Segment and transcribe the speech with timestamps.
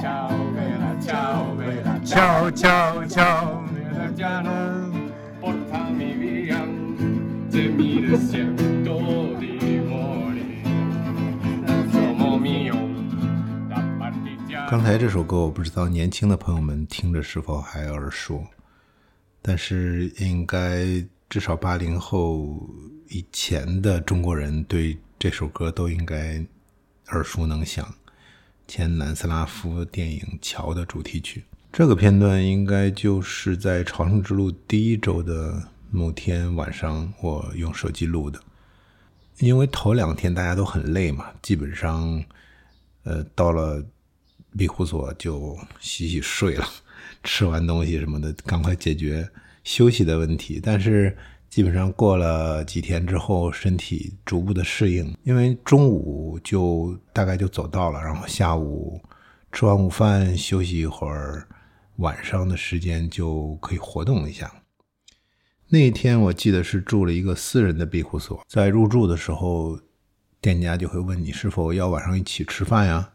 [0.00, 3.64] 敲美拉敲美拉敲敲敲
[5.40, 6.46] 波米
[8.06, 8.16] 的
[14.70, 18.46] 刚才这首歌我不知道年轻的朋友们听着是否还耳熟
[19.42, 22.64] 但是应该至少八零后
[23.08, 26.40] 以前的中国人对这首歌都应该
[27.08, 27.92] 耳熟能详。
[28.68, 31.42] 前南斯拉夫电影《桥》的主题曲，
[31.72, 38.38] 这个片段应该就是在朝圣之路第一周的某天晚上，我用手机录的。
[39.38, 42.22] 因为头两天大家都很累嘛，基本上，
[43.04, 43.82] 呃，到了
[44.54, 46.68] 庇护所就洗洗睡了，
[47.24, 49.26] 吃完东西什么的，赶快解决
[49.64, 50.60] 休息的问题。
[50.62, 51.16] 但是
[51.48, 59.00] 基本上过了几天之后，身体逐步的适应，因为中午就大概就走到了，然后下午
[59.50, 61.48] 吃完午饭休息一会儿，
[61.96, 64.52] 晚上的时间就可以活动一下。
[65.70, 69.78] 那一天我记得是住了一个私人的庇护所，在入住的时候，
[70.40, 73.10] 店家就会问你是否要晚上一起吃饭呀，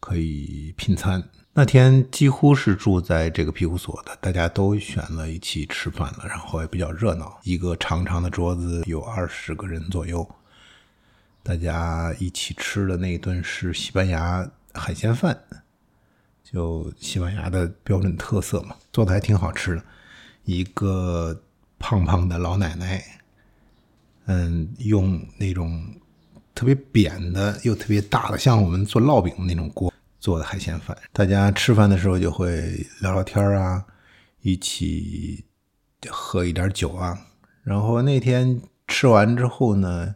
[0.00, 1.22] 可以拼餐。
[1.52, 10.26] 那天几乎是住在这个庇护所的，大家都选了一起吃饭了，然后也比较热闹，一个长长的桌子有二十个人左右，
[11.42, 15.38] 大家一起吃的那一顿是西班牙海鲜饭，
[16.44, 19.84] 就西班牙的标准特色嘛，做的还挺好吃的。
[20.44, 21.42] 一个
[21.80, 23.04] 胖胖的老奶奶，
[24.26, 25.84] 嗯，用那种
[26.60, 30.94] 特别扁的又特别大的，像我们做烙饼的那种锅做的海鲜饭。
[31.10, 33.82] 大家吃饭的时候就会聊聊天啊，
[34.42, 35.46] 一起
[36.10, 37.18] 喝一点酒啊。
[37.62, 40.14] 然后那天吃完之后呢，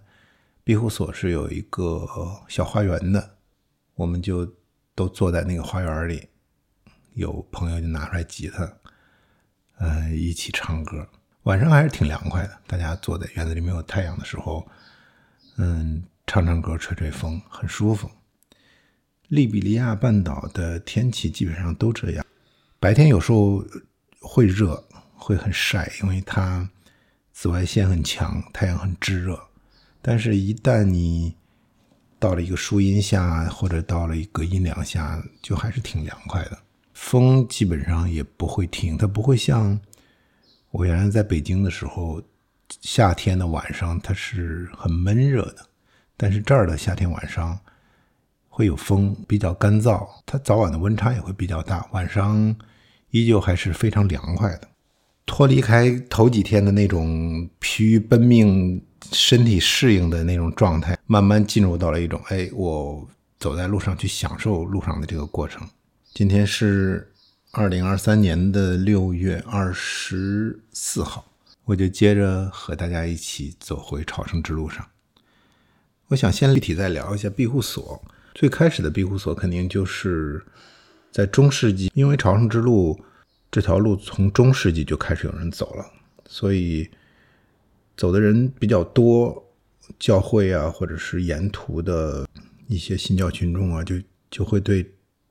[0.62, 2.06] 庇护所是有一个
[2.47, 3.37] 小花园的，
[3.95, 4.47] 我们就
[4.95, 6.28] 都坐在那个花园里，
[7.15, 8.70] 有朋友就拿出来吉他。
[9.78, 11.09] 呃，一起唱歌，
[11.45, 12.59] 晚上还是挺凉快的。
[12.67, 14.69] 大家坐在院子里没有太阳的时候，
[15.56, 18.10] 嗯，唱唱歌，吹吹风，很舒服。
[19.28, 22.24] 利比里亚半岛的天气基本上都这样，
[22.78, 23.64] 白天有时候
[24.20, 24.82] 会热，
[25.14, 26.68] 会很晒，因为它
[27.32, 29.38] 紫外线很强，太阳很炙热。
[30.02, 31.34] 但是，一旦你
[32.18, 36.58] 到了一个树荫下，或者到了一个阴凉下，就还是挺凉快的。
[36.92, 39.80] 风基本上也不会停，它不会像
[40.70, 42.22] 我原来在北京的时候，
[42.82, 45.66] 夏天的晚上它是很闷热的，
[46.16, 47.58] 但是这儿的夏天晚上
[48.48, 52.54] 会有风，比较干燥，它早晚的温差也会比较大，晚上
[53.10, 54.69] 依旧还是非常凉快的。
[55.26, 63.08] 脱离开头几天的那种疲于奔命、身体适应的那种状态，慢慢进入到了一种，哎，我
[63.38, 65.66] 走在路上去享受路上的这个过程。
[66.12, 67.10] 今天是
[67.53, 71.24] 二零二三年的六月二十四号，
[71.64, 74.86] 我就接着和大家一起走回朝圣之路上。
[76.14, 78.00] 我想先具体再聊一下庇护所。
[78.36, 80.41] 最开始的庇护所肯定就是
[81.10, 82.97] 在中世纪，因为朝圣之路
[83.50, 85.84] 这条路从中世纪就开始有人走了，
[86.28, 86.88] 所以
[87.97, 89.44] 走的人比较多，
[89.98, 92.24] 教会啊，或者是沿途的
[92.69, 93.97] 一些信教群众啊，就
[94.30, 94.88] 就会对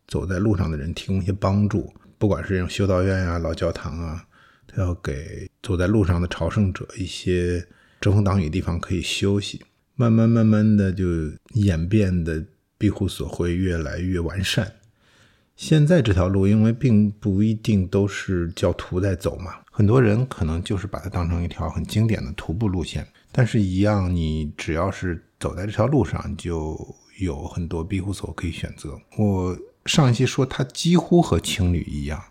[0.09, 4.25] 走在路上的人提供一些帮助，不管是这种修道院啊、老教堂啊，
[4.67, 7.65] 他要给走在路上的朝圣者一些
[8.01, 9.61] 遮风挡雨的地方可以休息。
[9.95, 11.05] 慢慢慢慢的就
[11.53, 12.43] 演变的
[12.77, 14.73] 庇护所会越来越完善。
[15.55, 23.07] 现在这条路，因为并不一定都是教徒在走嘛，很多人可能就是把它当成一条很经典的徒步路线。
[23.31, 28.99] 但是，一样，你只要是走在这条路上，就有很多庇护所可以选择。
[29.17, 32.21] 我上一期说它几乎和青旅一样，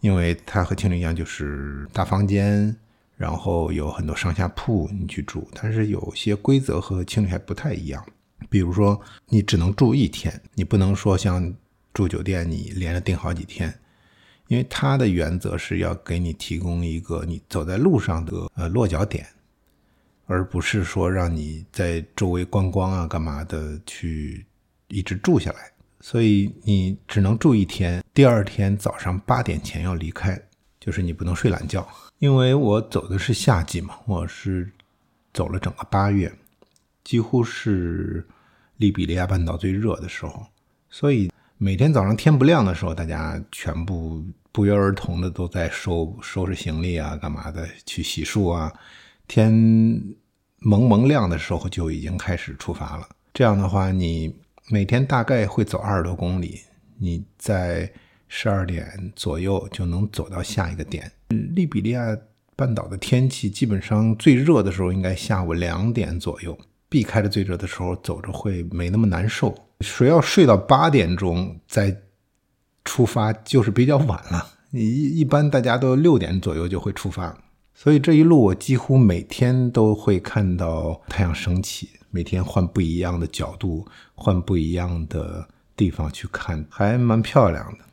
[0.00, 2.76] 因为它和青旅一样，就是大房间，
[3.18, 5.46] 然后有很多上下铺你去住。
[5.52, 8.02] 但是有些规则和青旅还不太一样，
[8.48, 11.54] 比如说你只能住一天，你不能说像
[11.92, 13.78] 住酒店你连着订好几天，
[14.46, 19.26] 因为它的原则是要给你提供一个你走在路上的呃落脚点。
[20.30, 24.44] 而不是说让你在周围观光啊、干嘛的去
[24.88, 28.04] 一直住下来，所以你只能住一天。
[28.12, 30.38] 第二天早上八点前要离开，
[30.78, 31.88] 就是你不能睡懒觉。
[32.18, 34.68] 因为我走的是夏季嘛，我是
[35.32, 36.32] 走了整个八月，
[37.04, 38.26] 几乎是
[38.78, 40.44] 利比里亚半岛最热的时候，
[40.90, 48.72] 所以每天早上天不亮的时候，大家全部不约而同的都在收收拾行李啊、干嘛的去洗漱啊。
[49.28, 49.52] 天
[50.58, 53.08] 蒙蒙亮的时候就已经开始出发了。
[53.32, 54.34] 这样的话，你
[54.68, 56.62] 每天大概会走二十多公里，
[56.98, 57.88] 你在
[58.26, 61.12] 十二点左右就能走到下一个点。
[61.28, 62.16] 利比利亚
[62.56, 66.58] 半岛的天气基本上最热的时候应该下午两点左右，
[66.88, 69.54] 避开了最热的时候，走着会没那么难受。
[69.80, 71.96] 谁要睡到八点钟再
[72.84, 74.46] 出发，就是比较晚了。
[74.72, 77.36] 一一般大家都六点左右就会出发，
[77.74, 85.46] 所以这一路我几乎每天都会看到太阳升起，每天换不一样的角度，换不一样的
[85.76, 87.84] 地方去看，还蛮漂亮的。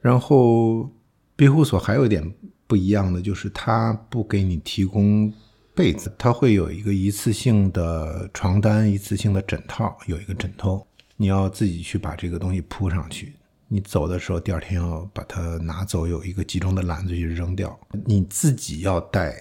[0.00, 0.88] 然后
[1.34, 2.34] 庇护所还有一点
[2.66, 5.32] 不一样的就是，它不给你提供
[5.74, 10.86] 被子，它会有一个一次性的床单、一次性的枕套，有一个枕头，
[11.16, 13.34] 你要自己去把这个东西铺上去。
[13.68, 17.78] 你走的时候，第二天要把它拿走，有一个集中的篮子去扔掉。
[18.04, 19.34] 你自己要带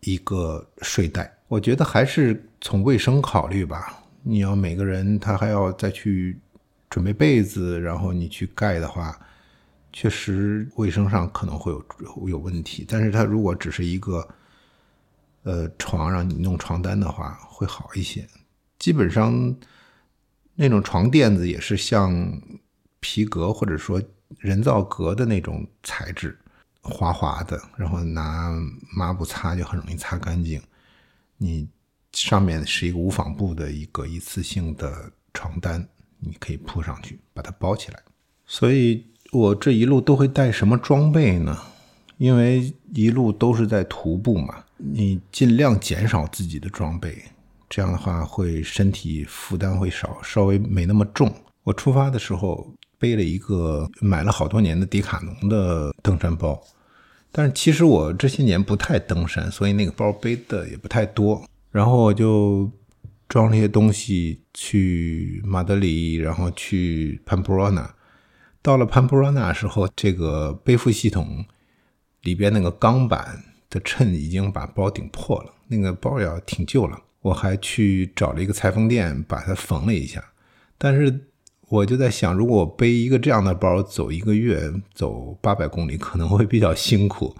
[0.00, 1.32] 一个睡袋。
[1.48, 4.02] 我觉得还是从卫生考虑吧。
[4.22, 6.38] 你要每个人他还要再去
[6.88, 9.18] 准备被子，然后你去盖的话，
[9.92, 12.84] 确实卫生上可能会有有问题。
[12.88, 14.26] 但是它如果只是一个
[15.42, 18.26] 呃床让你弄床单的话，会好一些。
[18.78, 19.54] 基本上
[20.54, 22.40] 那种床垫子也是像。
[23.04, 24.00] 皮革或者说
[24.38, 26.38] 人造革的那种材质，
[26.82, 28.48] 滑滑的，然后拿
[28.96, 30.62] 抹布擦就很容易擦干净。
[31.36, 31.68] 你
[32.12, 35.84] 上面是一个无纺布的一个一次性的床单，
[36.20, 38.00] 你可以铺上去，把它包起来。
[38.46, 41.58] 所以我这一路都会带什么装备呢？
[42.18, 47.16] 因为一路都是在徒步嘛，你尽量减少自己的装备，
[47.68, 51.34] 这样的话会身体负担会少，稍微没那么重。
[51.64, 52.72] 我出发的时候。
[53.02, 56.62] 背了一个买了好多年的迪卡侬的登山包，
[57.32, 61.42] 但是其实我这些年不太登山，所以那个包背的也不太多。
[61.72, 62.70] 然后我就
[63.28, 67.92] 装了一些东西去马德里，然后去潘普罗纳。
[68.62, 71.44] 到了潘普罗纳时候，这个背负系统
[72.22, 76.98] 里边那个钢板的衬已经把包顶破了，那个包也挺旧了。
[77.20, 80.24] 我还去找了一个裁缝店把它缝了一下，
[80.78, 81.28] 但是。
[81.68, 87.34] 我就在想，如果我背一个这样的包走一个月，走八百公里可能会比较辛苦。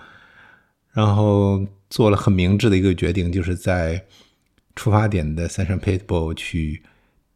[0.93, 4.03] 然后做了很明智的一个决定，就是在
[4.75, 6.83] 出发点的三山 Pitbull 去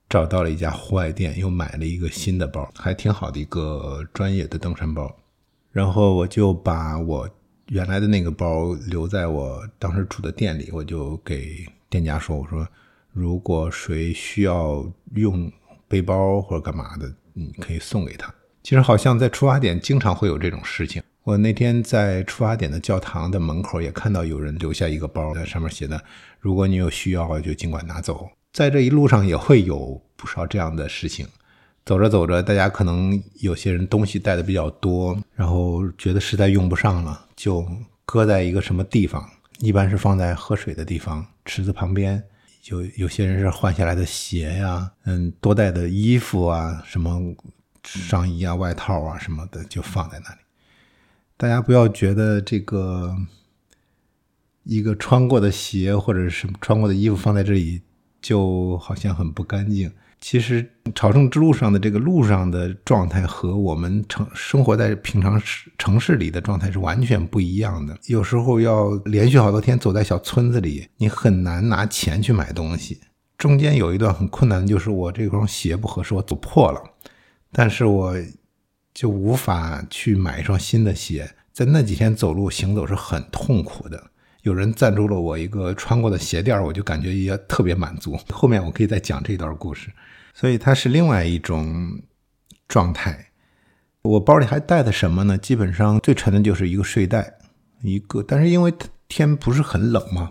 [0.08, 5.14] 找到了一家户外店，又买了一个新的包，还挺好的一个专业的登山包。
[5.72, 7.28] 然后我就把我
[7.68, 12.66] 原来的那个包留在我当时住的店里，我就给店家说：“我说，
[13.12, 15.50] 如果谁需要用。”
[15.88, 18.28] 背包或者干嘛的，你可以送给他。
[18.64, 21.00] 其实好像在出发点经常会有这种事情。
[21.22, 26.02] 我那天在出发点的教堂的门口也看到有人留下一个包，在上面写的
[26.40, 31.28] ：“如果你有需要，就尽管拿走。”在这一路上也会有不少这样的事情。
[31.84, 37.62] 走着走着，大家可能有些人东西带的比较多，然后觉得实在用不上了，就
[38.06, 42.24] 搁在一个什么地方，一般是放在喝水的地方，池子旁边。
[42.70, 47.20] 有有些人是换下来的鞋呀，嗯，多带的衣服啊，什么
[47.84, 50.38] 上衣啊、外套啊什么的，就放在那里。
[51.36, 53.14] 大家不要觉得这个
[54.64, 57.82] 一个穿过的鞋或者是穿过的衣服放在这里，
[58.26, 59.88] 就好像很不干净。
[60.20, 67.96] 其实朝圣之路上的这个路上的状态和我们城生活在平常市城市里的状态是完全不一样的。
[68.06, 72.98] 有时候要连续好多天走在小村子里，你很难拿钱去买东西。
[73.38, 76.82] 中间有一段很困难的就是我这双鞋不合适，我走破了，
[77.52, 78.16] 但是我
[78.92, 81.30] 就无法去买一双新的鞋。
[81.52, 84.10] 在那几天走路行走是很痛苦的。
[84.46, 88.16] 有人赞助了我一个穿过的鞋垫我就感觉也特别满足。
[88.30, 89.90] 后面我可以再讲这段故事。
[90.32, 92.00] 所以它是另外一种
[92.68, 93.32] 状态。
[94.02, 95.36] 我包里还带的什么呢？
[95.36, 97.38] 基本上最沉的就是一个睡袋，
[97.82, 98.22] 一个。
[98.22, 98.72] 但是因为
[99.08, 100.30] 天不是很冷嘛，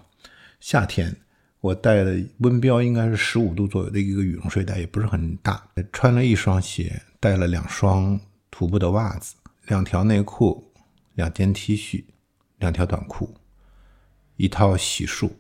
[0.62, 1.14] 夏天
[1.60, 5.62] 我带的温标应该是十五度左右的一个羽绒睡袋，也不是很大。
[5.92, 8.18] 穿了一双鞋，带了两双
[8.50, 9.36] 徒步的袜子，
[9.68, 10.72] 两条内裤，
[11.16, 12.06] 两件 T 恤，
[12.60, 13.36] 两条短裤，
[14.38, 15.32] 一套洗漱，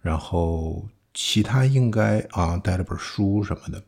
[0.00, 0.88] 然后。
[1.20, 3.82] 其他应该啊带了本书什么的，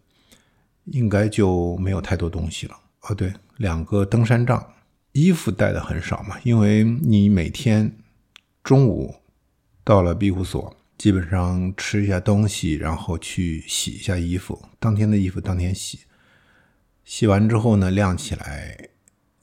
[0.86, 2.76] 应该就没有太多东西了。
[3.02, 4.74] 哦，对，两个登山杖，
[5.12, 7.96] 衣服带的很少嘛，因为你每天
[8.64, 9.14] 中午
[9.84, 16.00] 到了庇护所，基本上吃一下东西，然后去洗一下衣服，当天的衣服当天洗，
[17.04, 18.88] 洗完之后呢晾起来，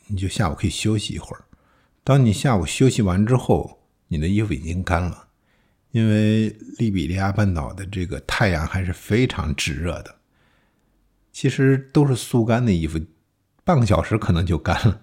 [0.08, 1.46] 你就下午可以休息一会儿。
[2.04, 3.77] 当你下午休息完之后，
[4.08, 5.28] 你的衣服已经干了。
[5.92, 10.16] 因为利比里亚半岛的这个太阳还是非常炙热的，
[11.32, 13.00] 其实都是速干的衣服
[13.64, 15.02] 半个小时可能就干了，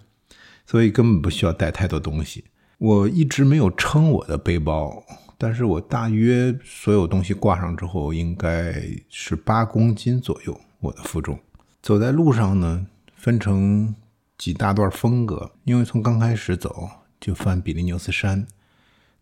[0.67, 2.45] 所以根本不需要带太多东西。
[2.79, 5.03] 我一直没有称我的背包，
[5.39, 8.75] 但是我大约所有东西挂上之后，应该
[9.09, 10.61] 是八公斤左右。
[10.81, 11.41] 我的负重，
[11.81, 13.95] 走在路上呢，分成
[14.37, 18.47] 几大段风格，因为从刚开始走就翻比利牛斯山，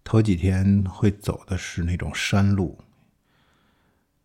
[0.05, 2.79] 头几天会走的是那种山路，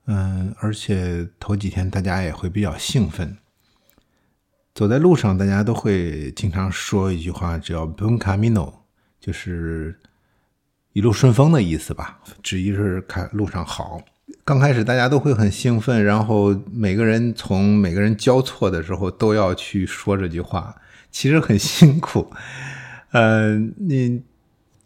[0.05, 3.37] 嗯，而且头几天大家也会比较兴奋。
[4.73, 8.73] 走在路上，大家都会经常说一句话，叫 “buen camino”，
[9.19, 9.99] 就是
[10.93, 13.99] 一路顺风的意思吧，指一是看路上好。
[14.43, 20.75] 刚开始大家都会很兴奋，然后每个人从每个人交错的时候都要去说这句话，
[21.09, 22.31] 其实很辛苦。
[23.11, 24.21] 呃，你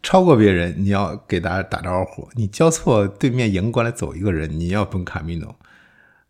[0.02, 5.54] 超过别人，你要给大家打招呼；你交错对面迎过来走一个人，你要奔卡米诺。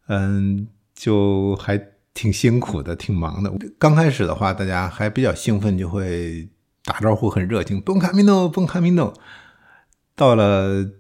[0.09, 1.81] 嗯，就还
[2.13, 3.53] 挺辛苦的，挺忙的。
[3.79, 6.49] 刚开始的话，大家还比较兴奋，就会
[6.85, 9.15] 打招呼，很热情，奔卡米诺，奔卡米诺。
[10.15, 10.91] 到了。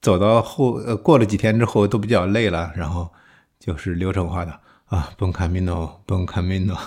[0.00, 3.12] 走到后，呃，过了几天之后都比较累了，然后
[3.58, 6.78] 就是流程化的啊，bon camino，bon camino。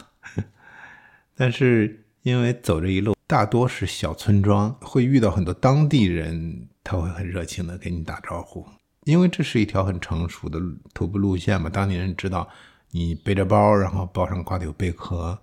[1.36, 8.66] 但是因为走这一路大多是小村庄，会遇到很多当地人，他会很热情的给你打招呼，
[9.06, 10.60] 因为这是一条很成熟的
[10.94, 11.70] 徒步路线嘛。
[11.70, 12.48] 当地人知道
[12.92, 15.38] 你背着包，然后包上挂的有贝壳，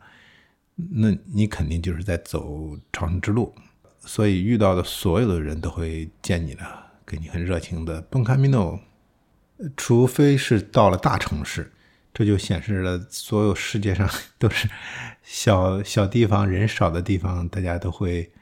[0.74, 3.54] 那你肯定就是在走朝圣之路，
[4.00, 6.62] 所以遇到的所有的人都会见你的。
[7.06, 8.78] 给你很热情的奔卡米诺，
[9.78, 11.72] 除非是到了大城市，
[12.12, 14.06] 这就显示了所有世界上
[14.38, 14.68] 都是
[15.30, 18.32] 小小地方、人少的地方，大家都会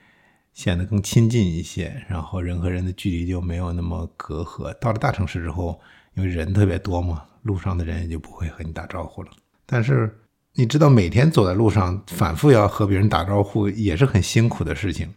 [0.55, 4.73] 显得更亲近一些，然后人和人的距离就没有那么隔阂。
[4.75, 5.81] 到了大城市之后，
[6.14, 9.31] 因为人特别多嘛，路上的人也就不会和你打招呼了。
[9.66, 10.16] 但是
[10.55, 15.12] 你知道，每天走在路上，反复要和别人打招呼，也是很辛苦的事情。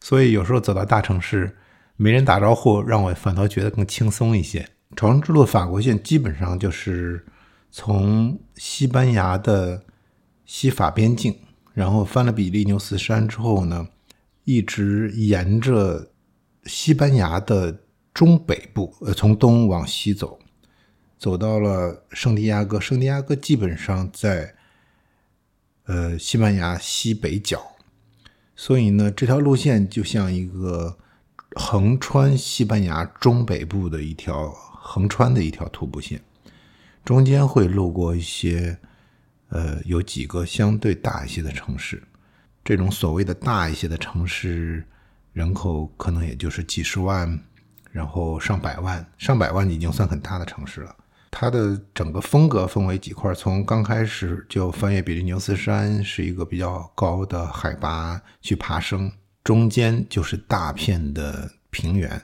[0.00, 1.58] 所以有时候走到大城市。
[1.96, 4.66] 没人打招呼，让我反倒觉得更轻松一些。
[4.96, 7.24] 朝圣之路法国线基本上就是
[7.70, 9.84] 从西班牙的
[10.54, 11.34] 西法边境，
[11.72, 13.88] 然后翻了比利牛斯山之后呢，
[14.44, 16.10] 一直沿着
[16.64, 17.80] 西班牙的
[18.12, 20.38] 中北部，呃，从东往西走，
[21.16, 22.78] 走到了圣地亚哥。
[22.78, 24.54] 圣地亚哥基本上在
[25.86, 27.58] 呃西班牙西北角，
[28.54, 30.98] 所以呢，这条路线就像一个。
[31.54, 36.18] 横穿西班牙中北部的一条横穿的一条徒步线，
[37.04, 38.78] 中间会路过一些，
[39.52, 42.02] 呃，有几个相对大一些的城市。
[42.64, 44.82] 这种所谓的大一些的城市，
[45.34, 47.38] 人口可能也就是几十万，
[47.90, 50.96] 然后上百万，上百万已经算很大的城市了。
[51.30, 59.12] 它的整个风格分为几块，从刚开始就翻越比利牛斯山，是一个比较高的海拔去爬升。
[59.44, 62.22] 中间就是大片的平原，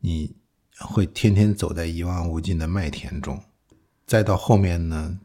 [0.00, 0.36] 你
[0.78, 3.42] 会天天走在一望无尽的麦田中，
[4.06, 5.18] 再到后面呢，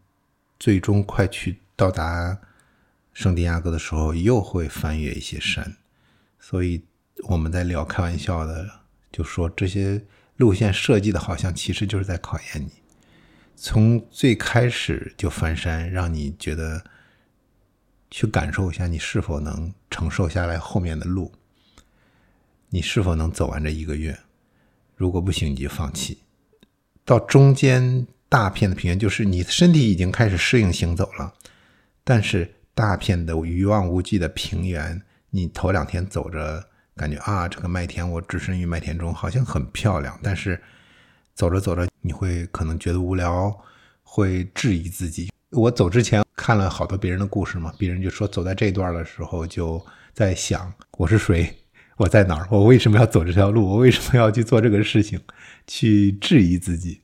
[0.59, 2.39] 最终快去到达
[3.13, 5.77] 圣地亚哥的时候，又会翻越一些山。
[6.39, 6.83] 所以
[7.29, 8.69] 我们在聊开玩笑的，
[9.11, 10.01] 就说这些
[10.37, 12.71] 路线设计的好像其实就是在考验你，
[13.55, 16.83] 从最开始就翻山，让你觉得。
[18.11, 21.33] 去感受一下，你是否能承受下来后面的路？
[22.69, 24.17] 你是否能走完这一个月？
[24.95, 26.19] 如果不行，你就放弃。
[27.03, 31.33] 到中间大片的平原，就是你身体已经开始适应行走了，
[32.03, 36.61] 但是大片的一望无际的平原，你头两天走着，
[36.97, 40.19] 感觉啊，这个麦田，我置身于麦田中，好像很漂亮。
[40.21, 40.61] 但是
[41.33, 43.57] 走着走着，你会可能觉得无聊，
[44.03, 45.31] 会质疑自己。
[45.51, 49.81] 我走之前看了好多别人的故事嘛，别人就说走在这段的时候就
[50.13, 51.55] 在想我是谁，
[51.95, 55.17] 我在哪儿，我为什么要走这条路，我为什么要去做这个事情，
[55.65, 56.99] 去质疑自己。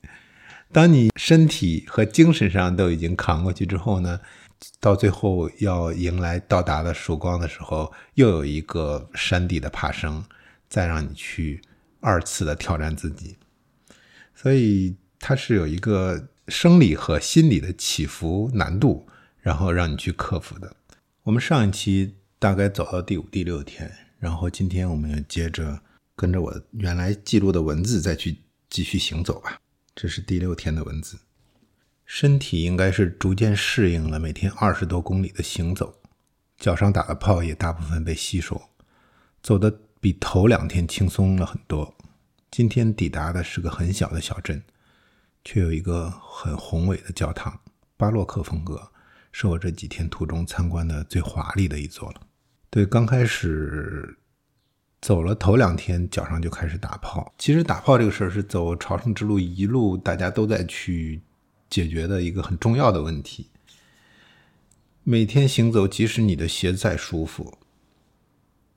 [0.72, 4.20] 当你身体和精神上都已经扛过去之后呢，
[4.80, 10.24] 到最后要迎来到达的曙光的时候，又有一个山底的爬升，
[10.70, 11.62] 再让你去
[12.00, 13.38] 二次的挑战自己。
[14.34, 16.28] 所以它是有一个。
[16.48, 19.08] 生理和心理的起伏难度，
[19.40, 20.76] 然后让你去克服的。
[21.24, 25.80] 我们上一期大概走到第五、第六天，然后今天我们要接着
[26.14, 28.38] 跟着我原来记录的文字再去
[28.70, 29.62] 继续行走吧。
[29.96, 31.20] 这是第六天的文字，
[32.06, 36.02] 身体应该是逐渐适应了每天二十多公里的行走，
[36.58, 38.62] 脚上打的泡也大部分被吸收，
[39.42, 41.96] 走的比头两天轻松了很多。
[42.50, 44.64] 今天抵达的是个很小的小镇。
[45.44, 47.60] 却有一个很宏伟的教堂，
[47.98, 48.92] 巴洛克风格，
[49.32, 52.22] 是我这几天途中参观的最华丽的一座了。
[52.70, 54.16] 对，刚开始
[55.02, 57.34] 走了头两天，脚上就开始打泡。
[57.38, 61.20] 其实打泡这个事儿是走朝圣之路一路大家都在去
[61.70, 63.48] 解决的一个很重要的问题。
[65.04, 67.58] 每天行走，即使你的鞋再舒服，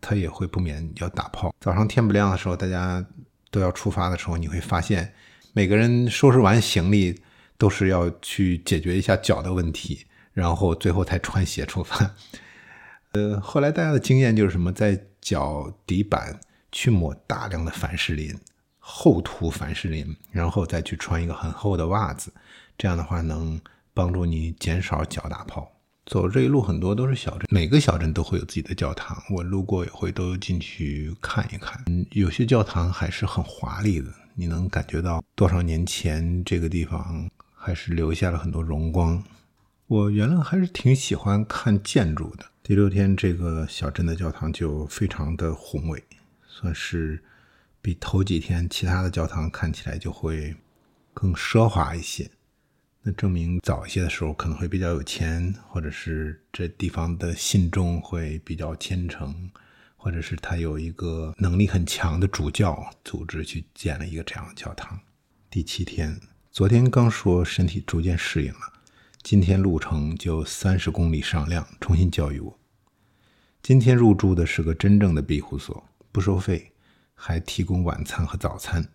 [0.00, 1.54] 它也会不免要打泡。
[1.60, 3.04] 早上天不亮的时候，大家
[3.50, 5.12] 都要出发的时候，你会发现
[5.52, 7.20] 每个人收拾完行李，
[7.58, 12.14] 都是要去解决一下脚的问题，然后最后才穿鞋出发。
[13.12, 16.38] 呃，后来大家的经验就是什么，在脚底板
[16.70, 18.38] 去抹大量的凡士林，
[18.78, 22.30] 厚涂凡士林，然后再去穿一个很厚的袜子，
[22.76, 23.58] 这样的话能
[23.94, 25.66] 帮助你减少脚打泡。
[26.04, 31.82] 走这一路很多都是小镇，每个小镇都会有自己的教堂，我路过也会都进去看一看。
[32.10, 39.24] 有些教堂还是很华丽的，你能感觉到多少年前这个地方还是留下了很多荣光。
[39.86, 42.44] 我原来还是挺喜欢看建筑的。
[42.66, 46.02] 第六天，这个小镇的教堂就非常的宏伟，
[46.46, 47.22] 算是
[47.82, 50.56] 比头几天其他的教堂看起来就会
[51.12, 52.26] 更奢华一些。
[53.02, 59.50] 那证明早一些的时候可能会比较有钱，或者是这地方的信众会比较虔诚，
[59.94, 64.98] 或者是他有一个能力很强的主教组织去建了一个这样的教堂。
[65.50, 66.18] 第七天，
[66.50, 68.72] 昨天刚说身体逐渐适应了，
[69.24, 72.58] 今天路程就三十公里上量，重新教育我。
[73.62, 76.72] 今天入住的是个真正的庇护所，不收费，
[77.14, 78.86] 还提供晚餐和早餐，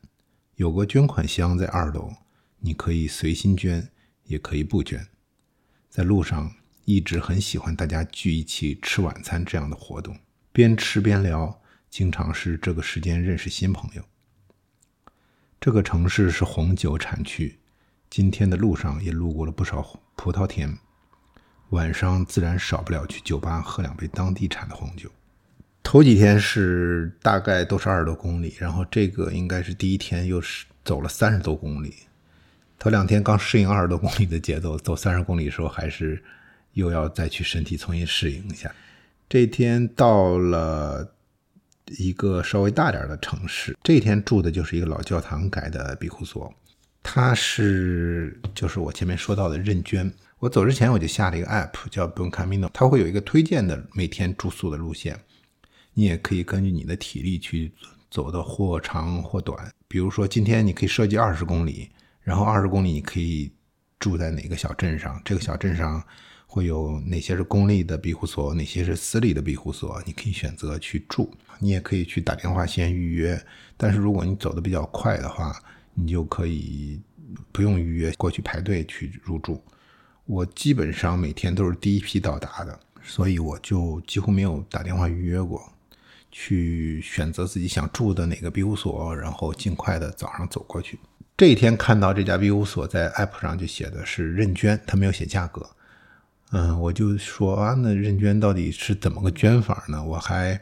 [0.58, 2.14] 有个捐款箱在二楼，
[2.60, 3.90] 你可以随心捐。
[4.26, 5.08] 也可以不捐。
[5.90, 6.54] 在路上
[6.86, 10.16] 一直很喜欢大家聚一起吃晚餐这样的活动，
[10.52, 11.60] 边吃边聊，
[11.90, 14.04] 经常是这个时间认识新朋友。
[15.60, 17.58] 这个城市是红酒产区，
[18.08, 19.82] 今天的路上也路过了不少
[20.20, 20.78] 葡萄田。
[21.70, 25.10] 晚上自然少不了去酒吧喝两杯当地产的红酒。
[25.82, 31.96] 头几天是大概都是二十多公里，然后这个应该是第一天又是走了三十多公里。
[32.78, 36.22] 头两天刚适应二十多公里的节奏，走三十公里的时候还是
[36.74, 38.70] 又要再去身体重新适应一下。
[39.30, 41.16] 这天到了
[41.98, 46.54] 一个稍微大点的城市，这天住的就是一个老教堂改的庇护所，
[47.02, 50.12] 它是就是我前面说到的认捐。
[50.40, 55.20] 我走之前我就下了一个 app 叫 Bon Camino，它会有一个推荐的每天住宿的路线，
[55.94, 57.72] 你也可以根据你的体力去
[58.10, 59.72] 走的或长或短。
[59.88, 61.90] 比如说今天你可以设计二十公里。
[62.22, 63.52] 然后二十公里你可以
[63.98, 65.20] 住在哪个小镇上？
[65.26, 66.04] 这个小镇上
[66.46, 70.00] 会有哪些是公立的庇护所，哪些是私立的庇护所？
[70.06, 71.34] 你可以选择去住。
[71.58, 73.42] 你也可以去打电话先预约。
[73.76, 75.56] 但是如果你走的比较快的话，
[75.94, 77.00] 你就可以
[77.52, 79.62] 不用预约过去排队去入住。
[80.26, 85.62] 我基本上每天都是第一批到达的，所以我就几乎没有打电话预约过，
[86.32, 91.00] 去选择自己想住的哪个庇护所，然后尽快的早上走过去。
[91.36, 95.68] 这一天看到这家庇护所在 app 上就写的是认捐，他没有写价格。
[96.52, 100.04] 嗯，我就说啊，那认捐到底是怎么个捐法呢？
[100.04, 100.60] 我还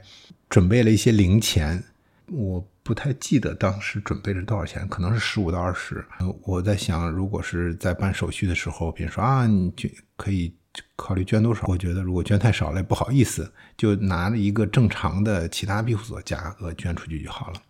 [0.50, 1.84] 准备了一些零钱，
[2.28, 6.06] 我不太记得当时准备了多少钱，可能是十五到二十。
[6.44, 10.56] 我在想，如果是在办手续的时候，比如说啊，你就可以
[10.96, 11.64] 考虑捐多少？
[11.68, 17.62] 我觉得如果捐太少了也不好意思，就拿了一个正常的其他庇护所价格捐出去就好了。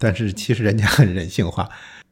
[0.00, 1.68] 但是其实人家很人性化。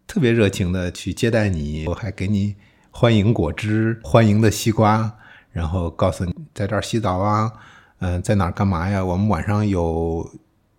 [0.07, 2.55] 特别热情的去接待你，我还给你
[2.93, 5.13] 欢迎果汁、欢迎的西瓜，
[5.51, 7.53] 然后告诉你在这儿洗澡啊，
[7.99, 9.05] 嗯，在哪儿干嘛呀？
[9.05, 10.25] 我们晚上有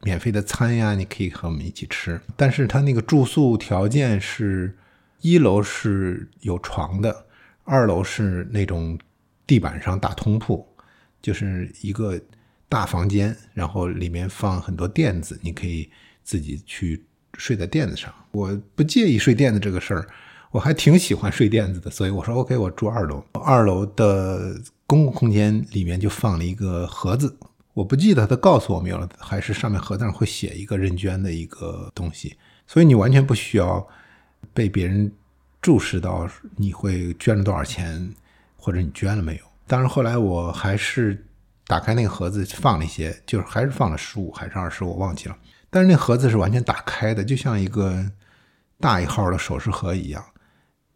[0.01, 2.19] 免费的餐呀，你可以和我们一起吃。
[2.35, 4.77] 但是他那个住宿条件是，
[5.21, 7.25] 一楼是有床的，
[7.63, 8.97] 二楼是那种
[9.45, 10.67] 地板上大通铺，
[11.21, 12.19] 就是一个
[12.69, 15.89] 大房间，然后里面放很多垫子，你可以
[16.23, 17.03] 自己去。
[17.37, 20.07] 睡在垫子上，我不介意睡垫子这个事儿，
[20.49, 23.23] 我还挺喜欢睡垫子的，所以我说 OK，我住二楼。
[23.33, 27.37] 二楼的公共空间里面就放了一个盒子，
[27.77, 32.35] 我不记得他告诉我没有了，还是上面盒子上会写一个认捐的一个东西，
[32.65, 33.87] 所以你完全不需要
[34.51, 35.11] 被别人
[35.61, 38.11] 注视到你会捐了多少钱，
[38.55, 39.45] 或者你捐了没有。
[39.67, 41.23] 当然后来我还是
[41.67, 45.37] 打开那个盒子放了一些，就是还是放了十五还是二十，我忘记了。
[45.69, 48.11] 但是那盒子是完全打开的，就像一个
[48.79, 50.25] 大一号的首饰盒一样，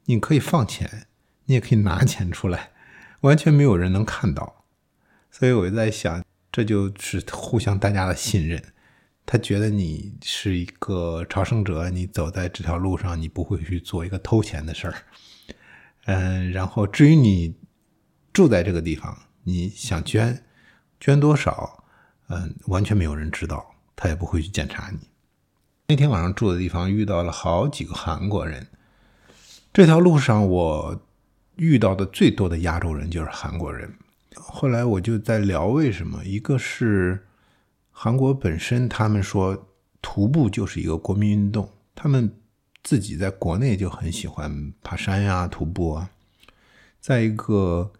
[0.05, 1.05] 你可以放钱，
[1.45, 2.71] 你也可以拿钱出来，
[3.19, 4.65] 完全没有人能看到。
[5.29, 8.61] 所以我就在想，这就是互相大家的信任。
[9.25, 14.95] 他觉得你是一个朝圣者，你走在这条路上，你不会去做一个偷钱的事儿。
[16.05, 17.55] 嗯，然后至于你
[18.33, 20.43] 住在这个地方，你想捐，
[20.99, 21.83] 捐多少，
[22.27, 24.99] 嗯，完全没有人知道，他也不会去检查你。
[25.87, 28.67] 那天晚上住的地方遇到了好几个韩国人，
[29.71, 31.01] 这条路上我
[31.55, 33.93] 遇到的最多的亚洲人就是韩国人。
[34.35, 37.27] 后来我就在聊为什么，一个是
[37.89, 39.67] 韩国本身，他们说
[40.01, 42.33] 徒步就是一个国民运动，他们
[42.81, 46.09] 自己在国内就很喜欢爬山呀、徒步啊。
[47.01, 47.91] 再一个，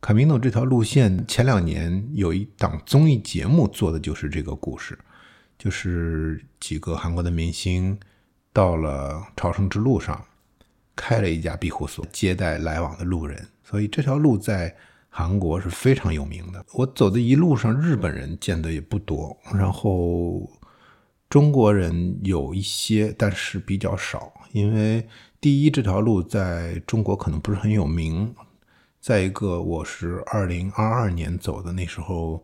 [0.00, 4.98] 卡米诺这条路线前两年有一档综艺节目做的就是这个故事，
[5.58, 7.98] 就是几个韩国的明星
[8.52, 10.22] 到了朝圣之路上，
[10.94, 14.76] 开了一家庇护所，接待来往的路人，所以这条路在。
[15.14, 16.64] 韩国是非常有名的。
[16.72, 20.50] 我走的一路上，日本人见的也不多，然后
[21.28, 24.32] 中国人有一些，但是比较少。
[24.52, 25.06] 因为
[25.38, 28.32] 第一，这条路在中国可能不是很有名；
[29.02, 32.42] 再一个，我是二零二二年走的，那时候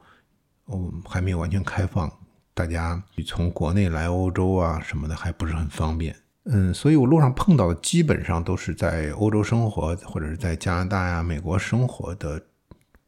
[0.66, 2.12] 嗯还没有完全开放，
[2.52, 6.14] 大家从国内来欧洲啊什么的还不是很方便。
[6.44, 12.42] 嗯，所以我路上碰到的基本上都是在欧洲生活或者是在加拿大呀、美国生活的。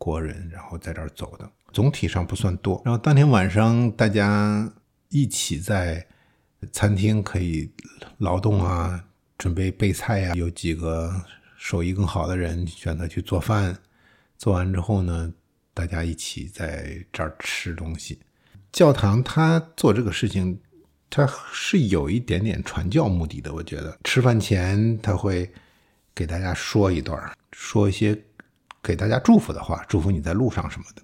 [0.01, 2.81] 国人，然后在这儿走的，总体上不算多。
[2.87, 4.73] 然后当天晚上大家
[5.11, 6.07] 一起在
[6.73, 7.71] 餐厅可以
[8.17, 9.05] 劳动啊，
[9.37, 10.33] 准备备菜呀。
[10.35, 11.23] 有几个
[11.59, 13.77] 手艺更好的人选择去做饭，
[14.39, 15.31] 做完之后呢，
[15.75, 18.19] 大家一起在这儿吃东西。
[18.73, 20.59] 教堂他做这个事情，
[21.11, 23.53] 他是有一点点传教目的的。
[23.53, 25.53] 我觉得吃饭前他会
[26.15, 28.19] 给大家说一段，说一些。
[28.83, 31.03] 给大家祝福的话，祝福你在路上什么的，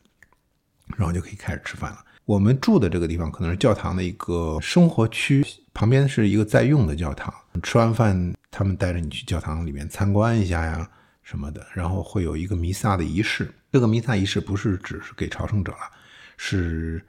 [0.97, 2.05] 然后就可以开始吃饭了。
[2.25, 7.33] 我们住的这个地方可能是教堂的一个生活区，旁边是一个在用的教堂。
[7.63, 10.91] 吃完饭，他们带着你去教堂里面参观一下呀
[11.23, 13.53] 什么的，然后会有一个弥撒的仪式。
[13.71, 15.79] 这个弥撒仪式不是只是给朝圣者了，
[16.37, 17.05] 是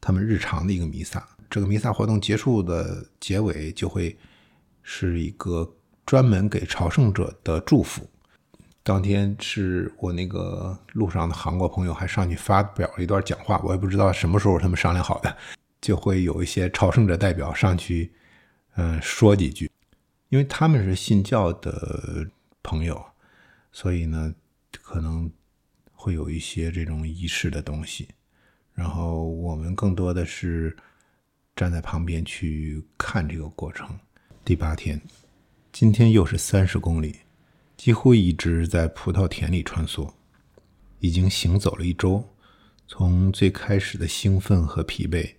[0.00, 1.24] 他们日常的一个弥撒。
[1.48, 4.18] 这个弥撒活动结束的结尾就会
[4.82, 5.72] 是一个
[6.04, 8.08] 专门给朝圣者的祝福。
[8.86, 15.36] 当天是我那个路上的韩国朋友还上去发表了一段讲话，我也不知道什么时候他们商量好的，
[15.80, 18.12] 就会有一些朝圣者代表上去，
[18.76, 19.68] 嗯，说几句，
[20.28, 22.30] 因为他们是信教的
[22.62, 23.04] 朋友，
[23.72, 24.32] 所以呢，
[24.80, 25.28] 可能
[25.90, 28.06] 会有一些这种仪式的东西，
[28.72, 30.76] 然后我们更多的是
[31.56, 33.98] 站在旁边去看这个过程。
[34.44, 35.02] 第八天，
[35.72, 37.16] 今天又是三十公里。
[37.76, 40.12] 几乎一直在葡萄田里穿梭，
[41.00, 42.32] 已经行走了一周。
[42.88, 45.34] 从最开始的兴奋和疲惫，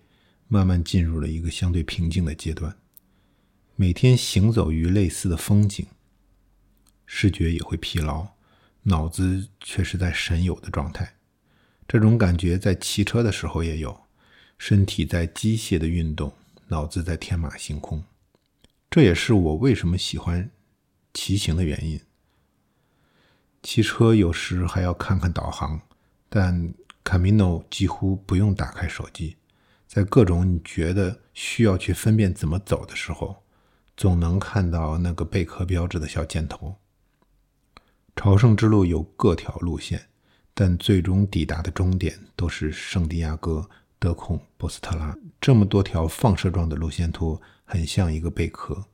[0.47, 2.75] 慢慢进入了一个相对平静的阶段。
[3.75, 5.85] 每天行走于类似的风景，
[7.05, 8.27] 视觉也会疲劳，
[8.83, 11.15] 脑子却是在神游的状态。
[11.87, 13.97] 这种感觉在骑车的时候也有，
[14.57, 16.33] 身体在机械的运动，
[16.67, 18.03] 脑子在天马行空。
[18.89, 20.49] 这也是我为什么喜欢
[21.13, 22.01] 骑行的原因。
[23.67, 25.81] 骑车有时还要看看导航，
[26.29, 29.35] 但 Camino 几乎不用打开手机，
[29.85, 33.43] 在各种你觉得需要去分辨怎么走的时候，
[33.97, 36.77] 总能看到那个贝壳标志的小箭头。
[38.15, 40.07] 朝圣之路有各条路线，
[40.53, 45.13] 但最终抵达的终点都是圣地亚哥、德孔、波斯特拉。
[45.41, 48.85] 这么多条放射状的路线图，很像一个贝壳，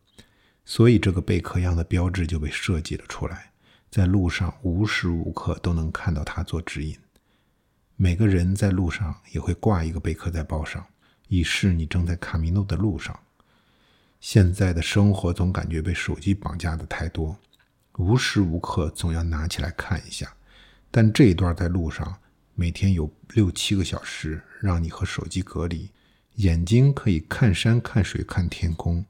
[0.65, 3.52] 所以这个贝壳样的标志就被设计了出来。
[3.93, 6.97] 在路上无时无刻都能看到它做指引。
[7.95, 10.83] 每个人在路上也会挂一个贝壳在包上，
[11.27, 13.15] 以示你正在卡米诺的路上。
[14.19, 17.37] 现在的生活总感觉被手机绑架的太多，
[17.99, 20.33] 无时无刻总要拿起来看一下。
[20.89, 22.17] 但这一段在路上，
[22.55, 25.91] 每天有六七个小时让你和手机隔离，
[26.37, 29.05] 眼睛可以看山看水看天空，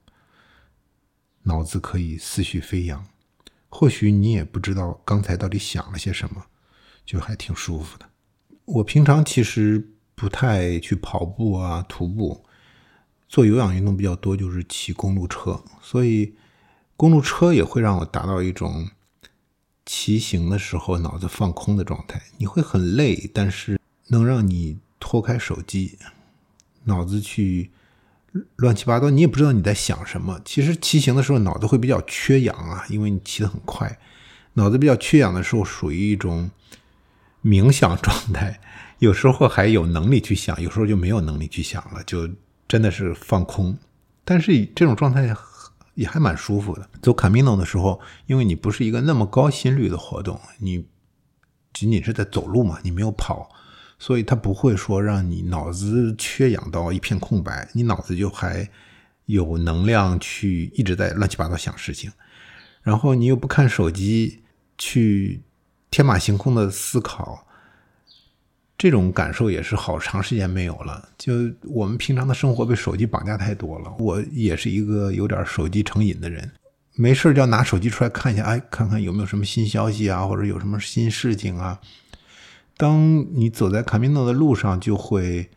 [1.44, 3.08] 脑子可以思绪飞扬。
[3.76, 6.46] 或许你也不知道刚才到底想了些什么，
[7.04, 8.08] 就还挺舒服的。
[8.66, 12.46] 我平常其实不太去跑步啊、徒步，
[13.28, 15.60] 做有氧运动比较多，就是骑公路车。
[15.82, 16.36] 所以
[16.96, 18.88] 公路车也会让我达到一种
[19.88, 22.22] 骑行的时候脑子放空的状态。
[22.38, 25.98] 你会很累，但是能让你脱开手机，
[26.84, 27.72] 脑子去。
[28.56, 30.40] 乱七八糟，你也不知道你在想什么。
[30.44, 34.00] 其实骑行的时候脑子会比较缺氧啊，因为你骑得很快，
[34.54, 36.50] 脑子比较缺氧的时候属于一种
[37.44, 38.60] 冥想状态。
[39.00, 42.30] 有时候还有能力去想，有时候就没有能力去想了，就
[42.68, 43.78] 真的是放空。
[44.24, 45.36] 但是这种状态
[45.96, 46.90] 也还蛮舒服的。
[47.02, 50.88] 走卡米诺的时候，因为你不是一个那么高心率的活动，你
[51.74, 53.50] 仅仅是在走路嘛，你没有跑，
[54.06, 58.70] 所以它不会说让你脑子缺氧到一片空白，你脑子就还
[59.28, 62.12] 有能量去一直在乱七八糟想事情，
[62.82, 64.42] 然后你又不看手机
[64.78, 65.42] 去
[65.90, 67.48] 天马行空的思考。
[68.78, 71.08] 这种感受也是好长时间没有了。
[71.18, 73.96] 就我们平常的生活被手机绑架太多了。
[74.00, 76.52] 我也是一个有点手机成瘾的人，
[76.96, 81.80] 没事就要拿手机出来看一下，哎，看看有没有什么新消息啊，或者有什么新事情啊。
[82.78, 85.50] 当你走在卡米诺的路上，就会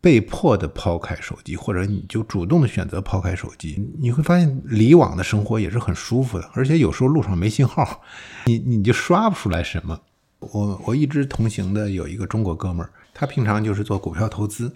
[0.00, 3.90] 被迫的抛开手机，或者你就主动的选择抛开手机。
[3.98, 8.00] 你会发现，离网的生活也是很舒服的，而且有时候路上没信号，
[8.46, 10.00] 你你就刷不出来什么。
[10.40, 14.72] 我我一直同行的有一个中国哥们儿，他平常就是做股票投资，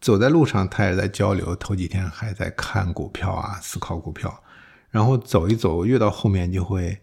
[0.00, 1.54] 走在路上他也在交流。
[1.56, 4.42] 头几天还在看股票啊，思考股票，
[4.90, 6.96] 然后走一走，越到后面就会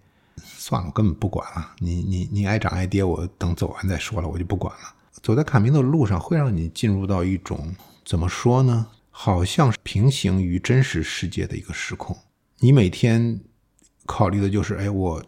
[0.62, 1.72] 算了，根本不管了。
[1.80, 4.94] 你你你爱涨爱跌，我等走完再说了，我就不管了。
[5.24, 8.86] 走在卡米诺的路上，会让你进入到一种怎么说呢？
[9.10, 12.16] 好像是平行于真实世界的一个时空。
[12.60, 13.42] 你每天
[14.06, 15.24] 考虑的就是，哎，我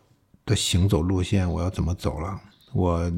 [0.46, 2.40] 的行走路线我要怎么走了？
[2.72, 3.12] 我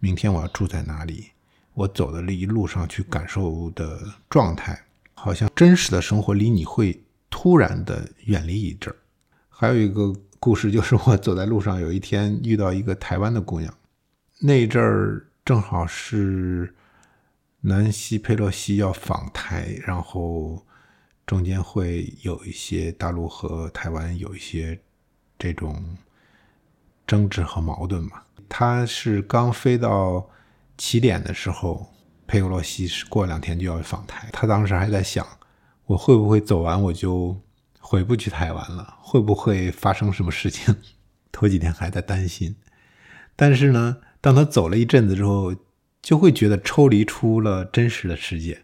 [0.00, 1.28] 明天我要住在哪里？
[1.72, 4.76] 我走的这一路上去感受的状态，
[5.14, 8.96] 好像真实的生活离你会突然的远离一阵儿。
[9.48, 10.12] 还有一个
[10.44, 13.72] 故事，就是我走在路上，有一天遇到一个台湾的姑娘，
[14.40, 16.74] 那阵儿正好是
[17.62, 20.62] 南希·佩洛西要访台，然后
[21.24, 24.78] 中间会有一些大陆和台湾有一些
[25.38, 25.82] 这种
[27.06, 28.20] 争执和矛盾嘛。
[28.46, 30.28] 他是刚飞到
[30.76, 31.90] 起点的时候，
[32.26, 34.28] 佩洛西是过两天就要访台。
[34.30, 35.26] 他当时还在想，
[35.86, 37.34] 我会不会走完我就
[37.86, 38.96] 回不去台湾了？
[39.02, 40.74] 会不会发生什么事情？
[41.30, 42.56] 头几天还在担心。
[43.36, 45.54] 但是呢，当他走了一阵子之后，
[46.00, 48.62] 就会觉得抽离出了真实的世界。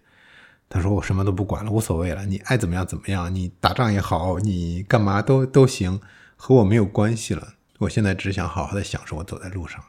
[0.71, 6.01] 他说：“我什么都不管了，无所谓了，你爱怎么样怎么样，你打仗也好，你干嘛都都行，
[6.35, 9.85] 和我没有关系了。”我现在只想好好的享受我走在路上，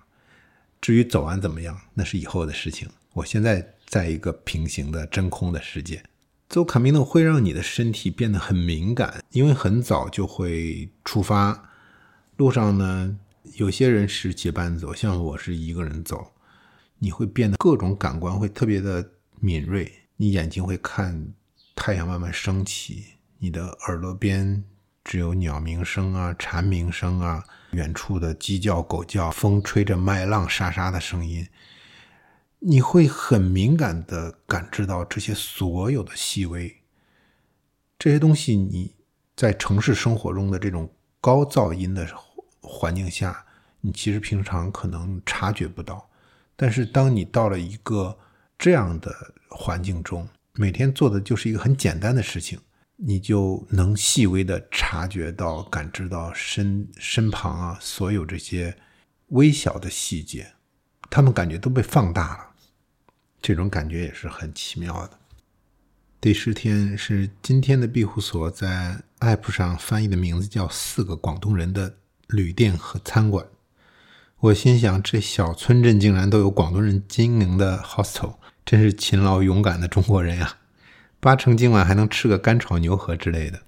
[0.82, 2.90] 至于走完怎么样，那是以后的事情。
[3.14, 6.04] 我现在在一个平行的真空的世界。
[6.52, 11.70] 走卡米诺会让你的身体变得很敏感，因为很早就会出发。
[12.36, 13.18] 路上呢，
[13.56, 16.34] 有些人是结伴走，像我是一个人走，
[17.00, 21.26] 你会变得各种感官会特别的敏锐，你眼睛会看
[21.74, 23.06] 太阳慢慢升起，
[23.40, 24.62] 你的耳朵边
[25.06, 27.42] 只有鸟鸣声啊、蝉鸣声啊。
[27.72, 31.48] 远处的鸡叫、狗叫，风吹着麦浪沙沙的声音，
[32.64, 36.76] 你会很敏感的感知到这些所有的细微。
[37.98, 38.94] 这些东西你
[39.36, 40.88] 在城市生活中的这种
[41.20, 42.08] 高噪音的
[42.62, 43.44] 环境下，
[43.82, 46.08] 你其实平常可能察觉不到。
[46.56, 48.16] 但是当你到了一个
[48.60, 49.12] 这样的
[49.50, 52.60] 环境中，每天做的就是一个很简单的事情。
[53.04, 58.78] 你就能细微的察觉到、感知到身身旁啊所有这些
[59.30, 60.54] 微小的细节，
[61.10, 62.51] 他们感觉都被放大了，
[63.42, 65.18] 这种感觉也是很奇妙的。
[66.20, 71.96] 第十天是今天的庇护所，在 App 上翻译的名字叫“四个广东人的
[72.28, 73.46] 旅店和餐馆”。
[74.42, 80.58] 我心想，这小村镇竟然都有广东人经营的 hostel，真是勤劳勇敢的中国人呀！
[81.20, 83.62] 八成今晚还能吃个干炒牛河之类的。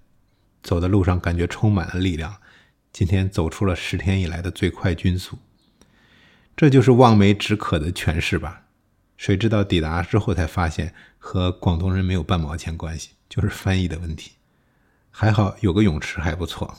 [0.62, 2.38] 走的路上感觉充满了力量，
[2.92, 5.38] 今天走出了十天以来的最快均速。
[6.56, 8.62] 这就是望梅止渴的诠释吧？
[9.24, 14.34] 谁知道抵达之后才发现和广东人没有半毛钱关系，就是翻译的问题。
[15.10, 16.78] 还好有个泳池还不错，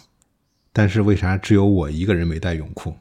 [0.71, 2.95] 但是为啥只有我一个人没带泳裤？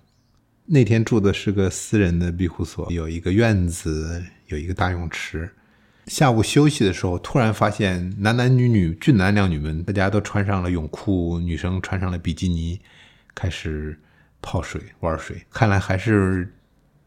[0.66, 5.52] 那天住的是个私人的庇护所，有一个院子，有一个大泳池。
[6.08, 12.80] 下午休息的时候，突然发现男男女女、俊男靓女们，大家都穿上了泳裤，女生穿上了比基尼，
[13.36, 14.00] 开始
[14.42, 15.44] 泡水玩水。
[15.52, 16.50] 看来还是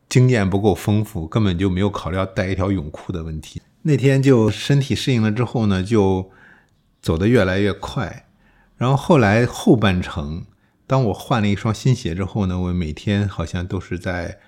[0.09, 3.61] 经验不够丰富，根本就没有考虑要带一条泳裤的问题。
[3.83, 6.31] 那天就身体适应了之后呢，就
[7.01, 8.27] 走得越来越快。
[8.77, 10.45] 然后后来后半程，
[10.87, 14.38] 当我换了一双新鞋之后呢，我每天好像都是在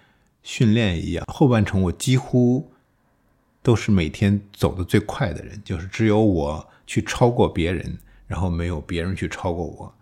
[0.43, 1.25] 训练一样。
[1.33, 2.71] 后半程我几乎。
[3.61, 9.95] 都是每天走的最快的人，就是只有我去超过别人，然后没有别人去超过我。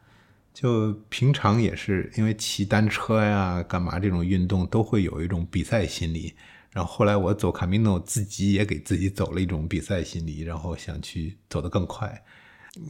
[0.57, 6.33] 就平常也是因为骑单车呀、干嘛这种运动都会有一种比赛心理。
[6.73, 12.25] 然后后来我走卡米诺，自己也给自己走了一种比赛心理，然后想去走得更快。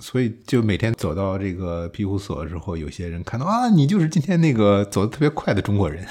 [0.00, 6.06] 所以就每天走到这个庇护所之后，有些人看到啊，你就是今天那个走得特别快的中国人。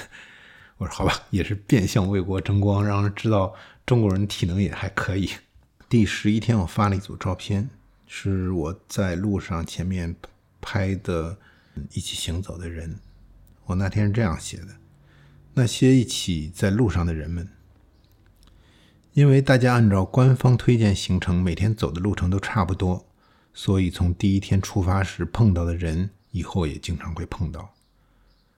[0.76, 3.54] 我说好吧，也是变相为国争光，让人知道
[3.86, 5.30] 中国人体能也还可以。
[5.88, 7.70] 第十一天，我发了一组照片，
[8.06, 10.14] 是我在路上前面
[10.60, 11.38] 拍的，
[11.92, 12.98] 一起行走的人。
[13.66, 14.68] 我那天是这样写的：
[15.54, 17.48] 那些一起在路上的人们，
[19.12, 23.06] 因为大家按照官方推荐行程，每天走的路程都差不多，
[23.52, 27.74] 所以从第一天出发时碰到的人，以后也经常会碰到。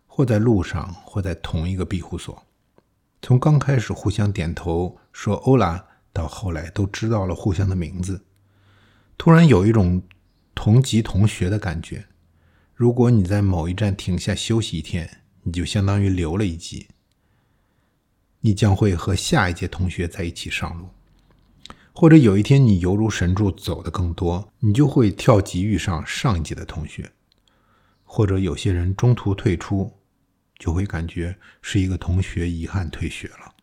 [0.06, 2.44] 或在路上，或在同一个庇护所，
[3.22, 8.24] 从刚开始互相点头说“欧拉”，到后来都知道了互相的名字，
[9.16, 10.02] 突然有一种
[10.56, 12.06] 同级同学的感觉。
[12.78, 16.86] 如果你在某一站停下休息一天，你就相当于留了一级，
[18.42, 20.90] 你将会和下一届同学在一起上路。
[21.92, 27.10] 或者有一天你犹如神助走得更多，你就会跳级遇上上一届的同学。
[28.04, 29.92] 或者有些人中途退出。
[30.56, 33.54] 就会感觉是一个同学遗憾退学了。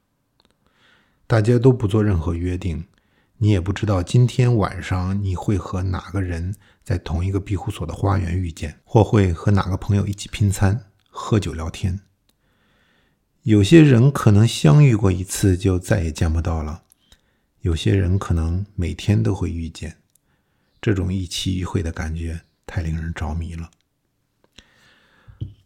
[1.28, 2.86] 大家都不做任何约定，
[3.38, 12.00] 你也不知道今天晚上你会和哪个人在同一个庇护所的花园遇见，或会和哪个朋友一起拼餐、喝酒聊天。
[13.44, 16.84] 有些人可能相遇过一次就再也见不到了，
[17.62, 19.98] 有些人可能每天都会遇见。
[20.82, 23.70] 这种一期一会的感觉太令人着迷了。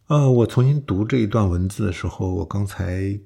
[0.08, 3.20] 呃，我重新读这一段文字的时候，我刚才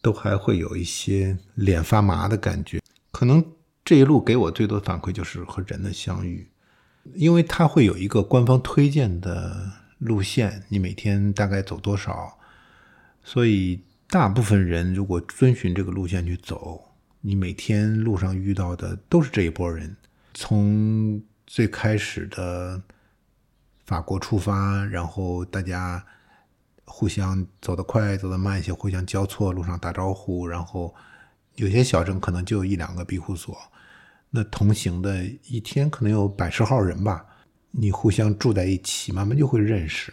[0.00, 2.80] 都还会有一些脸发麻的感觉。
[3.10, 3.44] 可能
[3.88, 6.46] 这一路给我最多的反馈就是和人的相遇，
[7.14, 12.36] 因为它会有一个官方推荐的路线，你每天大概走多少，
[13.24, 16.90] 所以大部分人如果遵循这个路线去走，
[17.22, 19.96] 你每天路上遇到的都是这一波人，
[20.34, 22.82] 从最开始的。
[23.86, 26.04] 法国出发，然后大家
[26.84, 30.46] 互相走得快，走得慢一些，互相交错，路上打招呼。
[30.46, 30.94] 然后
[31.54, 33.56] 有些小镇可能就有一两个庇护所，
[34.30, 37.24] 那同行的一天可能有百十号人吧。
[37.70, 40.12] 你互相住在一起，慢慢就会认识，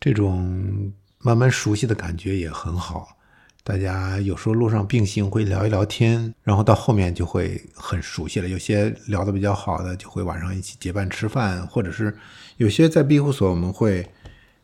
[0.00, 3.16] 这种慢慢熟悉的感觉也很好。
[3.64, 8.48] 大家有时候路上并行会聊一聊天，然后到后面就会很熟悉了。
[8.48, 12.16] 有些聊得比较好的，就会晚上一起结伴吃饭，或者是
[12.58, 14.08] 有些在庇护所，我们会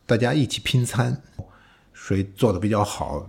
[0.05, 1.21] 大家一起拼餐，
[1.93, 3.27] 谁做的比较好，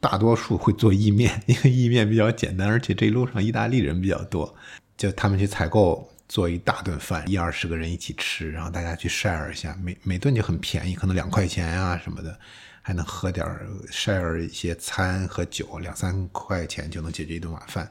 [0.00, 4.54] 大多数会做意面， 因为意面比较简单，而且这一路上意大利人比较多，
[4.96, 12.38] 就他们去采购做一大顿饭，一二十个人一起吃，然后大家去 share 一下，每每顿就很便宜，可能两块钱啊什么的。
[12.82, 13.46] 还能喝点
[13.92, 17.88] share 一些餐和酒，两三块钱就能解决一顿晚饭。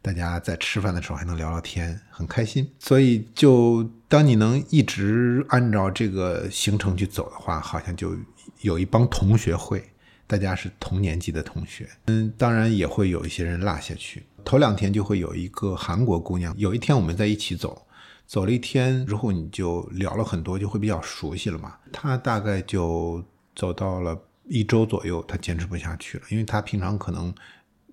[0.00, 2.68] 大家在吃饭的时候还能聊聊天，很开心。
[2.78, 8.16] 所以，就当你能一直按照这个行程去走的话，好像就
[8.62, 9.84] 有一帮同学会，
[10.32, 11.86] 大家是同年级的同学。
[12.06, 14.24] 嗯，当然也会有一些人落下去。
[14.44, 17.86] 头两天就会有一个韩国姑娘，有一天我们在一起走，
[18.26, 21.76] 走了一天之后，你就聊了很多，就会比较熟悉了嘛。
[21.92, 23.22] 她大概就。
[23.54, 27.30] 走到了一周左右，他坚持不下去了，因为他平常可能，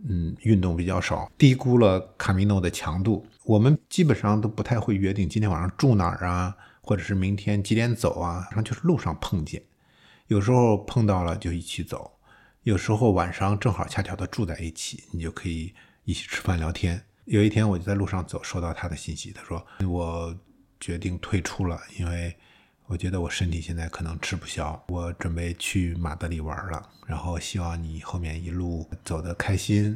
[0.08, 3.28] 嗯，运动比较少，低估了卡米诺的强度。
[3.44, 9.62] 我们基本上都不太会约定今天晚上住哪儿啊，或者是明天几点走啊，然后就是路上碰见，
[10.28, 12.10] 有时候碰到了就一起走，
[12.64, 17.04] 有时候晚上正好恰巧的住在一起，你就可以一起吃饭聊天。
[17.26, 20.36] 有一天我就在路上走，收到他的信息，他说我
[20.80, 22.36] 决定退出了，因为。
[22.92, 26.90] 我觉得我身体现在可能吃不消，我准备去马德里玩了。
[27.06, 29.96] 然后希望你后面一路走得开心。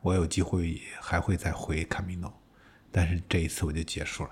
[0.00, 2.32] 我有机会还会再回卡米诺，
[2.90, 4.30] 但是这一次我就结束了，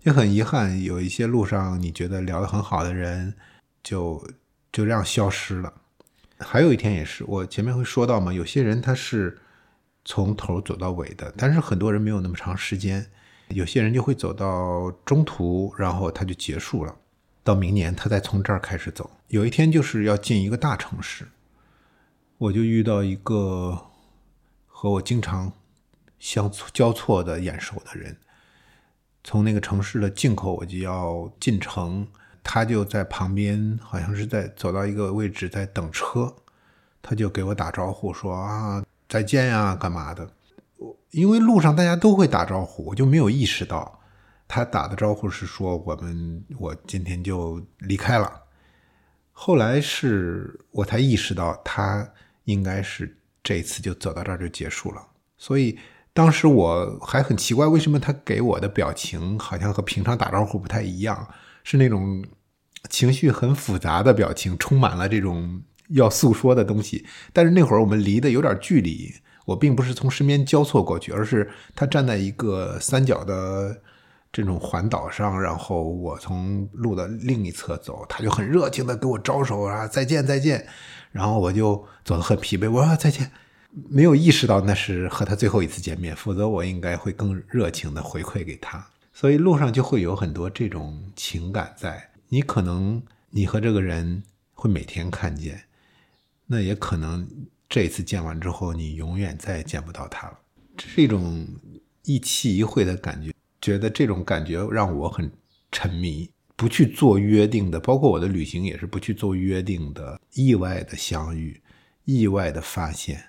[0.00, 3.32] 就很遗憾，有一些路上你觉得聊得很好的人，
[3.80, 4.18] 就
[4.72, 5.72] 就这样消失了。
[6.38, 9.38] 还有一天也是，我前面会说到嘛，有些人他是
[10.04, 13.06] 从头走到尾的，但是很多人没有那么长时间，
[13.48, 16.96] 有些人就会走到中途，然后他就结束了。
[17.42, 19.10] 到明年，他再从这儿开始走。
[19.28, 21.28] 有一天就是要进一个大城市，
[22.38, 23.86] 我就遇到一个
[24.66, 25.52] 和我经常
[26.18, 28.16] 相交错的眼熟的人。
[29.24, 32.06] 从那个城市的进口，我就要进城，
[32.48, 36.32] 他就在旁边，好像是在走到一个位置在等车，
[37.02, 40.30] 他就给我打招呼说啊再见呀，干嘛的？
[41.10, 43.98] 因为路上大家都会打招呼，我就没有意识到。
[44.46, 48.42] 他打的招呼是说：“我们我今天就离开了。”
[49.32, 52.08] 后来是我才意识到，他
[52.44, 55.02] 应该是这次就走到这儿就结束了。
[55.36, 55.76] 所以
[56.12, 61.28] 当时我还很奇怪，为什么他给我的表情好像和平常打招呼不太一样，
[61.66, 62.24] 是那种
[62.88, 67.04] 情绪很复杂的表情，充满了这种要诉说的东西。
[67.32, 69.12] 但是那会儿我们离得有点距离，
[69.44, 73.82] 我并不是从身边交错过去，而是他站在一个三角的
[74.30, 80.64] 这种环岛上，然后我从路的另一侧走，他就很热情的给我招手啊，再见再见。
[81.10, 83.32] 然后我就走得很疲惫，我说再见，
[83.88, 88.86] 没有意识到那是和他最后一次见面，否则我应该会更热情的回馈给他。
[89.18, 95.64] 所以路上就会有很多这种情感在，你可能你和这个人会每天看见，
[96.44, 97.26] 那也可能
[97.66, 100.38] 这次见完之后，你永远再也见不到他了。
[100.76, 101.48] 这是一种
[102.04, 105.32] 一期一会的感觉，觉得这种感觉让我很
[105.72, 106.28] 沉迷。
[106.54, 111.62] 不去做约定的，包括我的旅行也是不去做约定的，意外的相遇，
[112.04, 113.24] 意外的发现，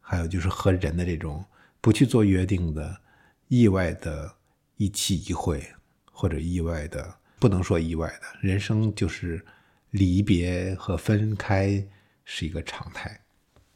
[0.00, 1.44] 还有就是和人的这种
[1.82, 3.02] 不去做约定的，
[3.48, 4.36] 意外的
[4.76, 5.66] 一期一会，
[6.10, 9.44] 或者意外的，不能说意外的，人生就是
[9.90, 11.86] 离别和分开
[12.24, 13.20] 是一个常态。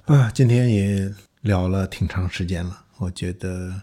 [0.04, 3.82] 啊，今天也聊了挺长时间了，我觉得。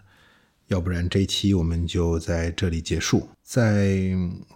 [0.68, 3.28] 要不然这一期我们就在这里结束。
[3.42, 3.98] 在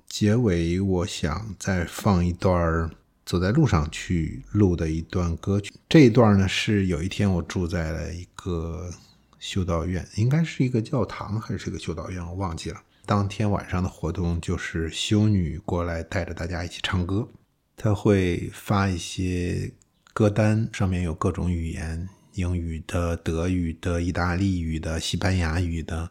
[0.09, 2.91] 结尾，我想再放一段儿
[3.27, 5.71] 走在路上去录的一段歌曲。
[5.87, 8.91] 这一段呢，是有一天我住在了一个
[9.39, 12.83] 修道院，应该是一个教堂还是一个修道院，我忘记了。
[13.07, 17.29] 当天晚上的活动就是修女过来带着大家一起唱歌，
[17.77, 19.73] 她会发一些
[20.13, 22.09] 歌单，上面有各种语言。
[22.35, 26.09] 英语的、德语的、意大利语的、西班牙语的，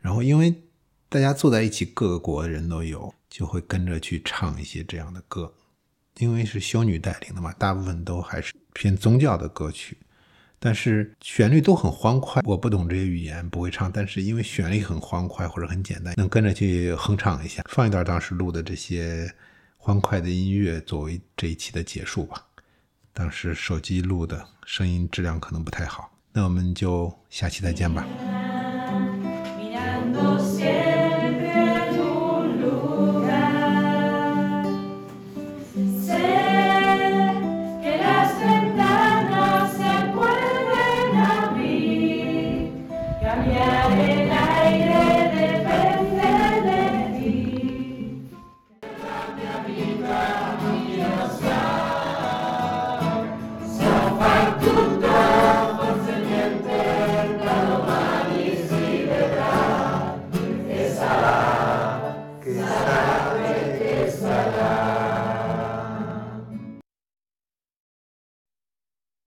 [0.00, 0.62] 然后因为
[1.08, 5.52] 大家坐在一起，各个国的人都有，就会跟着去唱一些这样的歌。
[6.18, 9.98] 因为是修女带领的嘛，大部分都还是偏宗教的歌曲，
[10.64, 12.40] 但是旋律都很欢快。
[12.46, 17.62] 我不懂这些语言，不会唱，但是因为旋律很欢快或者很简单，能跟着去哼唱一下。
[17.68, 19.30] 放一段当时录的这些
[19.76, 22.42] 欢快的音乐，作为这一期的结束吧。
[23.12, 28.06] 当时手机录的声音质量可能不太好，那我们就下期再见吧。